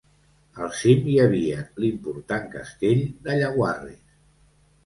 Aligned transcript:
Al 0.67 0.71
cim 0.77 1.03
hi 1.11 1.17
havia 1.25 1.59
l'important 1.85 2.47
castell 2.57 3.05
de 3.29 3.37
Llaguarres. 3.43 4.03